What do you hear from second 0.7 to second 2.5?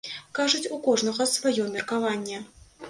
у кожнага сваё меркаванне.